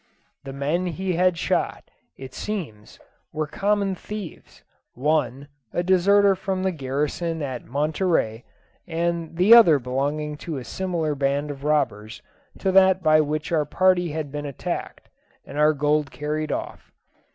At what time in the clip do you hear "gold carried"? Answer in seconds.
15.73-16.51